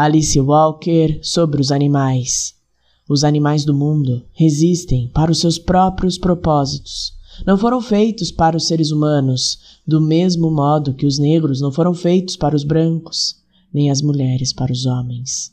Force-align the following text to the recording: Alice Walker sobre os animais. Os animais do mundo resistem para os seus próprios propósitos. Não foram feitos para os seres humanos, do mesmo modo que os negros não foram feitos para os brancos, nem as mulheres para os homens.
Alice 0.00 0.40
Walker 0.40 1.18
sobre 1.24 1.60
os 1.60 1.72
animais. 1.72 2.54
Os 3.08 3.24
animais 3.24 3.64
do 3.64 3.74
mundo 3.74 4.22
resistem 4.32 5.08
para 5.08 5.32
os 5.32 5.40
seus 5.40 5.58
próprios 5.58 6.16
propósitos. 6.16 7.12
Não 7.44 7.58
foram 7.58 7.80
feitos 7.80 8.30
para 8.30 8.56
os 8.56 8.68
seres 8.68 8.92
humanos, 8.92 9.58
do 9.84 10.00
mesmo 10.00 10.52
modo 10.52 10.94
que 10.94 11.04
os 11.04 11.18
negros 11.18 11.60
não 11.60 11.72
foram 11.72 11.92
feitos 11.94 12.36
para 12.36 12.54
os 12.54 12.62
brancos, 12.62 13.42
nem 13.74 13.90
as 13.90 14.00
mulheres 14.00 14.52
para 14.52 14.70
os 14.70 14.86
homens. 14.86 15.52